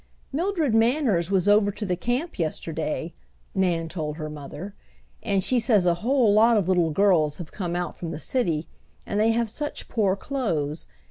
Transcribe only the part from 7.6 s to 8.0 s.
out